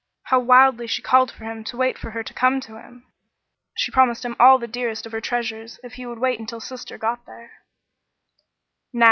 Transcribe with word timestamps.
How 0.23 0.39
wildly 0.39 0.87
she 0.87 1.03
called 1.03 1.29
for 1.29 1.43
him 1.43 1.63
to 1.65 1.77
wait 1.77 1.95
for 1.95 2.09
her 2.09 2.23
to 2.23 2.33
come 2.33 2.59
to 2.61 2.81
him! 2.81 3.05
She 3.75 3.91
promised 3.91 4.25
him 4.25 4.35
all 4.39 4.57
the 4.57 4.65
dearest 4.67 5.05
of 5.05 5.11
her 5.11 5.21
treasures 5.21 5.79
if 5.83 5.93
he 5.93 6.07
would 6.07 6.17
wait 6.17 6.39
until 6.39 6.59
"sister" 6.59 6.97
got 6.97 7.27
there. 7.27 7.51